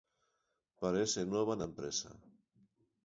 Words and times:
Parece 0.81 1.19
nova 1.33 1.53
na 1.55 1.67
empresa. 1.71 2.09